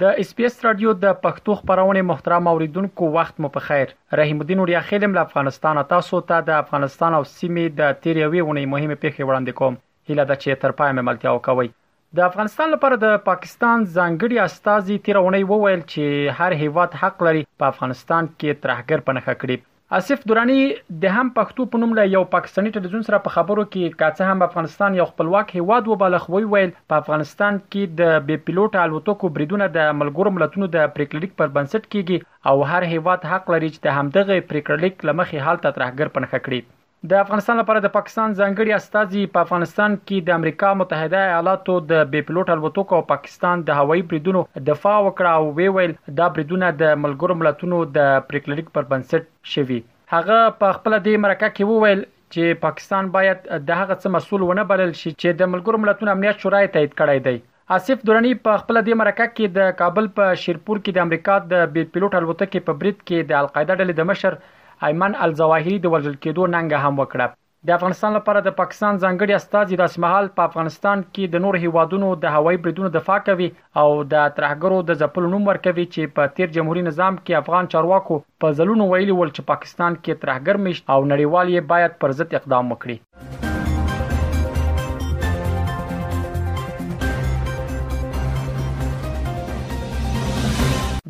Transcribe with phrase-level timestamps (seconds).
[0.00, 3.86] د اس پی اس رادیو د پښتو خبرونه محترم اوریدونکو وخت مو په خیر
[4.20, 8.40] رحیم الدین اوریا خیلم له افغانستانه تاسو ته تا د افغانستان او سیمې د تیریوي
[8.48, 9.80] ونې مهمه پیښې وړاندې کوم
[10.10, 11.68] هله د چې تر پای مې ملتیا وکوي
[12.16, 17.66] د افغانستان لپاره د پاکستان ځانګړي استاذي تیرونی وویل چې هر هیواد حق لري په
[17.72, 20.60] افغانستان کې ترهګر پنهخه کړي اسف دورانی
[21.04, 24.46] د هم پښتو په نوم له یو پاکستانی ټلویزیون سره په خبرو کې کاڅه هم
[24.48, 29.92] افغانستان یو خپلواک هیواد وبالخوي ویل په افغانستان کې د بې پیلوټ الوتکو بریدونه د
[30.02, 34.38] ملګرو ملتونو د پریکړلیک پر بنسټ کیږي او هر هیواد حق لري چې د همدغه
[34.52, 36.62] پریکړلیک لمخې حالت ترهګر پنهخه کړي
[37.10, 42.06] د افغانستان لپاره د پاکستان ځانګړي استاذي په افغانستان کې د امریکا متحده ایالاتو د
[42.14, 46.70] بي پلوټ الوتکو او پاکستان د هوایي بریدونو دفاع وکړه او وی ویل دا بریدونه
[46.84, 49.78] د ملګرو ملتونو د پریکلریک پر بنسټ شوي
[50.14, 52.00] هغه په خپل د مرکه کې وویل
[52.36, 56.46] چې پاکستان باید د هغه څه مسول ونه بلل شي چې د ملګرو ملتونو امنیت
[56.46, 57.38] شورا تایید کړی دی
[57.76, 61.54] آصف دورانی په خپل د مرکه کې د کابل په شیرپور کې د امریکا د
[61.76, 64.36] بي پلوټ الوتکې په برید کې د القاعده ډلې د مشر
[64.84, 67.26] ایمن الزواهری د وژل کېدو ننګ هم وکړه
[67.68, 72.08] د افغانستان لپاره د پاکستان ځانګړي استاد داسې مهال په افغانستان کې د نور هیوادونو
[72.24, 73.48] د هوایي بریدونو دفاع کوي
[73.82, 78.14] او د ترهګرو د ځپلو نوم ورکوي چې په تیر جمهوریت نظام کې افغان چارواکو
[78.44, 82.30] په ځلونو ویلي ول چې پاکستان کې ترهګر مش او نړیوال یې باید پر ضد
[82.40, 82.96] اقدام وکړي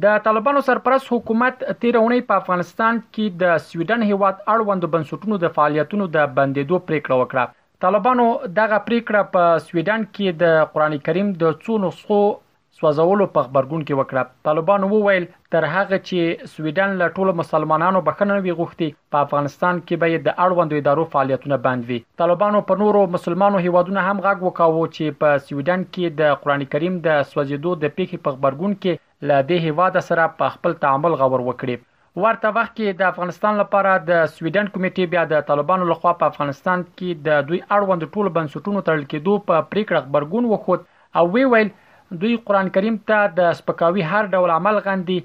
[0.06, 6.04] د طالبانو سرپرست حکومت تیرونی په افغانستان کې د سویډن هیواد اړوند بنسټونو د فعالیتونو
[6.16, 8.26] د بندیدو پریکړه وکړه طالبانو
[8.58, 12.18] دغه پریکړه په سویډن کې د قران کریم د څو نسخو
[12.80, 18.44] سوځولو په خبرګون کې وکړه طالبانو وویل تر هغه چې سویډن له ټولو مسلمانانو بخښنه
[18.46, 23.02] وی غوښتي په افغانستان کې به د اړوندو ادارو فعالیتونه بند وي طالبانو په نورو
[23.16, 27.96] مسلمانو هیوادونو هم غږ وکاوه چې په سویډن کې د قران کریم د سوځیدو د
[27.98, 31.76] پیښې په خبرګون کې له دې هیواده سره په خپل تعامل غور وکړي
[32.22, 36.82] ورته وخت کې د افغانستان لپاره د سویډن کمیټې بیا د طالبانو لخوا په افغانستان
[36.84, 40.84] کې د دوی اړوند ټولو بنسټونو تړل کېدو په پریکړه خبرګون وخوت
[41.20, 41.70] او وی ویل
[42.24, 45.18] دوی قران کریم ته د سپکاوي هر ډول عمل غندي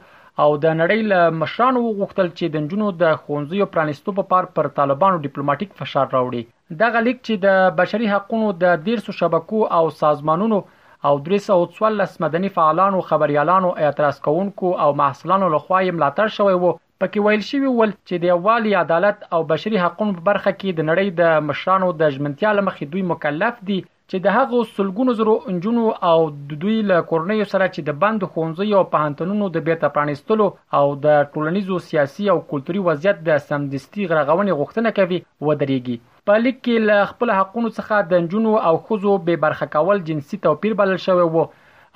[0.42, 4.66] او د نړۍ له مشرانو وغوښتل چې د نجونو د ښوونځیو پرانستو په پار پر
[4.78, 6.42] طالبانو ډیپلوماټیک فشار راوړي
[6.82, 10.58] دغه لیک چې د بشري حقوقو د 13 شبکو او سازمانونو
[11.06, 16.70] او 314 مدني فعالانو خبريالانو اعتراض کوونکو او محصلانو لخوا ملاتړ شوی وو
[17.02, 20.90] پکې ویل شوی ول چې د یووالي عدالت او بشري حقوقو په برخه کې د
[20.90, 23.80] نړۍ د مشرانو د ژمنتیا لمخې دوی مکلف دي
[24.10, 26.18] چې د هغو سلګونو زرو انجونو او
[26.48, 30.46] د دوی له کورنۍ سره چې د بند خونځي او پهانتونونو د بیرته پرانستلو
[30.78, 35.96] او د ټولنیزو سیاسي او کلتوري وضعیت د سمدستي غرغونې غوښتنه کوي ودرېږي
[36.26, 40.36] په لیک کې له خپل حقونو څخه د انجونو او خزو به برخه کول جنسي
[40.46, 41.44] توپیر بلل شوی وو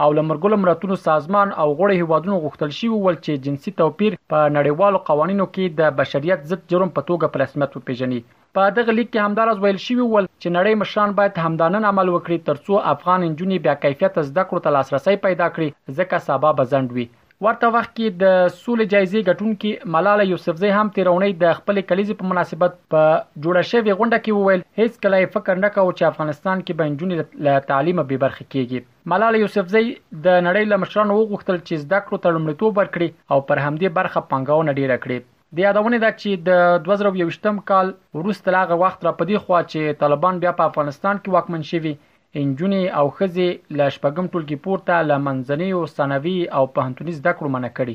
[0.05, 5.01] او لمرګل مراتونو سازمان او غوړي هوادونو غوښتل شي ول چې جنسي توپیر په نړیوالو
[5.09, 8.21] قوانینو کې د بشریت ضد جرم په توګه په رسمیت وپیژني
[8.61, 12.39] په دغه لیک کې همدارز ویل شوی ول چې نړۍ مشران باید همدانن عمل وکړي
[12.51, 17.07] ترڅو افغان انجونی بیا کیفیت زده کړو ته لاسرسي پیدا کړي ځکه سبا بزند وي
[17.45, 22.33] ورته وخت کې د سولې جایزې ګټونکې ملاله یوسفزۍ هم تیرونی د خپل کلیزې په
[22.33, 26.79] مناسبت په جوړه شوې غونډه کې وویل هیڅ کله فکر نه کاوه چې افغانستان کې
[26.81, 29.87] به نجونې له تعلیم به برخه کیږي ملاله یوسفزۍ
[30.29, 34.25] د نړۍ له مشرانو وغوښتل چې زده کړو ته لومړیتوب ورکړي او پر همدې برخه
[34.35, 35.29] پنګاونه ډیره کړي
[35.59, 40.45] د یادونه ده چې د 2023م کال وروسته لاغه وخت را پدی خو چې طالبان
[40.47, 41.97] بیا په افغانستان کې واکمن شوي
[42.39, 43.47] نجونې او ښځې
[43.79, 47.95] له شپږم ټولګي پورته له منځنیو ثانوي او پوهنتوني زده کړو منع کړي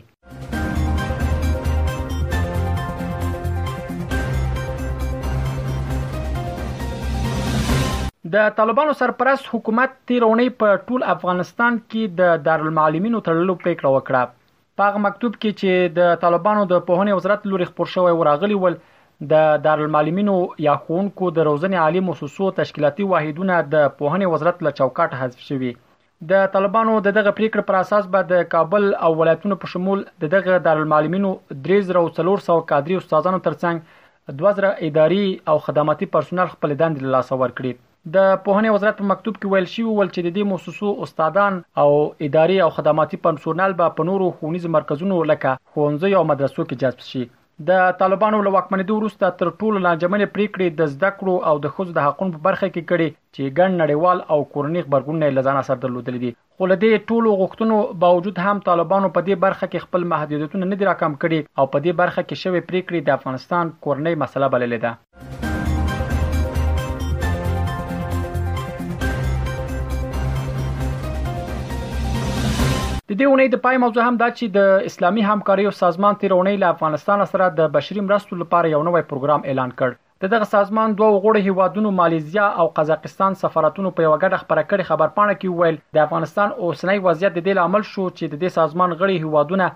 [8.33, 14.23] د طالبانو سرپرست حکومت تیرونی په ټول افغانستان کې د دارالمعلمینو تړلو پریکړه وکړه
[14.81, 18.75] په مکتوب کې چې د طالبانو د پوهنې وزارت لوري خبر شوی وراغلی ول
[19.31, 19.35] د
[19.65, 20.33] دارالمعلمینو
[20.63, 25.71] یا ښوونکو د روزنې عالی مؤسسو تشکیلاتي واحدونه د پوهنې وزارت له چوکاټ حذف شوي
[26.31, 30.33] د طالبانو د دغه پریکړه پر اساس به د کابل او ولایتونو په شمول د
[30.33, 31.31] دغه دارالمعلمینو
[31.69, 35.23] 3400 کادري استادانو ترڅنګ 2000 اداري
[35.53, 37.81] او خدماتي پرسونل خپل دند له لاس ورکړي
[38.15, 41.89] د پوهنې وزارت په مکتوب کې ویل شوی ول چې د دې مؤسسو استادان او
[42.29, 47.09] اداري او خدماتي پرسونل به په نورو ښوونیز مرکزونو لکه ښوونځي او مدرسو کې جذب
[47.13, 47.25] شي
[47.67, 51.89] د طالبانو له واکمنۍ وروسته تر ټولو لنجمنې پریکړې د زده کړو او د خوځ
[51.97, 56.15] د حقوقو په برخه کې کړي چې ګڼ نړیوال او کورنی خبرګونونه لزانه سره درلودل
[56.25, 60.65] دي خو له دې ټولو غوښتنو باوجود هم طالبانو په دې برخه کې خپل محدودیتونه
[60.73, 64.45] نه دي راکم کړي او په دې برخه کې شوې پریکړې د افغانستان کورنۍ مسله
[64.53, 64.91] بللې ده
[73.09, 76.61] د دې اونۍ د پای موضوع هم دا چې د اسلامي همکارۍ او سازمان تیرونې
[76.61, 81.19] له افغانستان سره د بشري مرستو لپاره یو نوې پروګرام اعلان کړ دغه سازمان دوه
[81.25, 86.03] غوړه هیوادونو مالیزیا او قزاقستان سفارتونو په یوګړه خبره کړې خبر پاڼه کې ویل د
[86.05, 89.69] افغانستان اوسنۍ وضعیت د دې لامل شو چې د دې سازمان غړي هیوادونه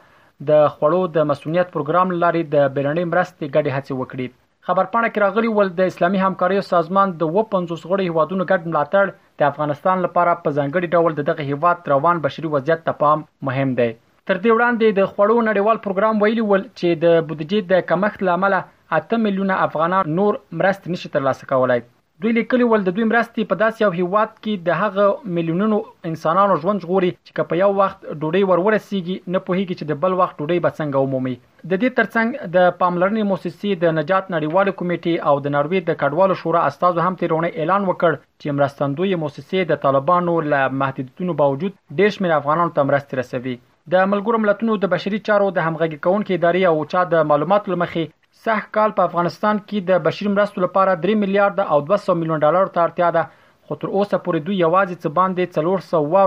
[0.52, 4.38] د خړو د مسولیت پروګرام لاري د بیرنۍ مرستې ګډې هڅې وکړي
[4.70, 9.18] خبر پاڼه کې راغلی ول د اسلامي همکارۍ سازمان د 50 غړي هیوادونو ګډ ملاتړ
[9.40, 13.70] د افغانستان لپاره په ځانګړي ډول د دغه هیواد روان بشري وضعیت ته پام مهم
[13.80, 13.90] دی
[14.28, 18.54] تر دې وړاندې د خوړو نړیوال پروګرام ویلي ول چې د بودیجې د کمښت لامل
[19.00, 21.80] 8 میلیونه افغانان نور مرست نشي ترلاسه کولای
[22.24, 25.04] دوی لیکلي ول د دوی مرستې په داسې یو هیواد کې د هغه
[25.36, 25.78] میلیونونو
[26.10, 30.36] انسانانو ژوند ژغوري چې په یو وخت ډوډۍ ورورسیږي نه پوهیږي چې د بل وخت
[30.42, 35.36] ډوډۍ به څنګه عمومي د دې ترڅنګ د پاملرنې موسسې د نجات نړیوال کمیټې او
[35.48, 40.36] د ناروې د کډوالو شورا استادو هم تیرونه اعلان وکړ چې مرستندوی موسسې د طالبانو
[40.54, 43.56] له محدودیتونو باوجود ډېر شمېر افغانانو ته مرستې رسوي
[43.96, 48.10] د ملګرو ملتونو د بشري چارو د همغږي کونکو ادارې او چا د معلوماتو لمخې
[48.46, 52.64] سږ کال په افغانستان کې د بشري مرستو لپاره 3 میلیارډ او 200 میلیون ډالر
[52.76, 53.24] ته اړتیا ده
[53.70, 55.52] خو تر اوسه پورې دوی یوازې څه باندې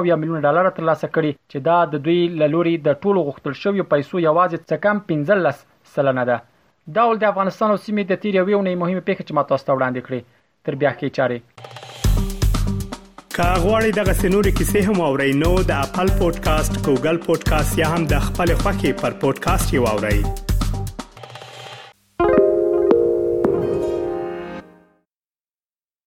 [0.00, 2.18] 400 میلیون ډالر ترلاسه کړي چې دا د دوی
[2.56, 5.56] لوري د ټولو غوښتل شوی پیسو یوازې څه کم 15
[5.94, 6.36] سلنه ده
[7.00, 9.64] دا ول د افغانستان او سیمې د تیر یوې ونې مهمه پیښه چې ما تاسو
[9.70, 10.20] ته وړاندې کړې
[10.68, 11.40] تر بیا کې چاره
[13.40, 18.16] کاغوري دغه سنوري کیسې هم او رینو د خپل پودکاسټ ګوګل پودکاسټ یا هم د
[18.30, 20.22] خپل خاكي پر پودکاسټ یو اورئ